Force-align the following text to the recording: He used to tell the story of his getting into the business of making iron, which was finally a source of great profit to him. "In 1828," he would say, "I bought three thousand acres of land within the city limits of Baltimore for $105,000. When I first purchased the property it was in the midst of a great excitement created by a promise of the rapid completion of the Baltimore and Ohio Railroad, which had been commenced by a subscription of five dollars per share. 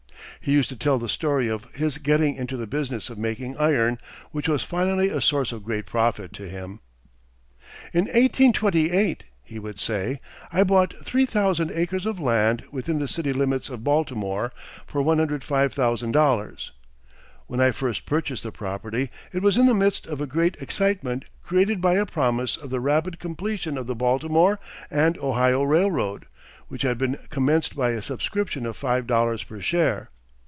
He 0.43 0.53
used 0.53 0.69
to 0.69 0.75
tell 0.75 0.97
the 0.97 1.07
story 1.07 1.47
of 1.49 1.65
his 1.65 1.99
getting 1.99 2.33
into 2.33 2.57
the 2.57 2.65
business 2.65 3.11
of 3.11 3.19
making 3.19 3.57
iron, 3.57 3.99
which 4.31 4.49
was 4.49 4.63
finally 4.63 5.07
a 5.09 5.21
source 5.21 5.51
of 5.51 5.63
great 5.63 5.85
profit 5.85 6.33
to 6.33 6.49
him. 6.49 6.79
"In 7.93 8.05
1828," 8.05 9.25
he 9.43 9.59
would 9.59 9.79
say, 9.79 10.19
"I 10.51 10.63
bought 10.63 10.95
three 11.05 11.27
thousand 11.27 11.69
acres 11.69 12.07
of 12.07 12.19
land 12.19 12.63
within 12.71 12.97
the 12.97 13.07
city 13.07 13.33
limits 13.33 13.69
of 13.69 13.83
Baltimore 13.83 14.51
for 14.87 14.99
$105,000. 15.03 16.71
When 17.45 17.59
I 17.59 17.69
first 17.69 18.07
purchased 18.07 18.41
the 18.41 18.51
property 18.51 19.11
it 19.31 19.43
was 19.43 19.57
in 19.57 19.67
the 19.67 19.75
midst 19.75 20.07
of 20.07 20.21
a 20.21 20.25
great 20.25 20.55
excitement 20.59 21.25
created 21.43 21.79
by 21.81 21.97
a 21.97 22.05
promise 22.07 22.57
of 22.57 22.71
the 22.71 22.79
rapid 22.79 23.19
completion 23.19 23.77
of 23.77 23.85
the 23.85 23.93
Baltimore 23.93 24.59
and 24.89 25.19
Ohio 25.19 25.61
Railroad, 25.61 26.25
which 26.67 26.81
had 26.81 26.97
been 26.97 27.19
commenced 27.29 27.75
by 27.75 27.91
a 27.91 28.01
subscription 28.01 28.65
of 28.65 28.75
five 28.75 29.05
dollars 29.05 29.43
per 29.43 29.61
share. 29.61 30.09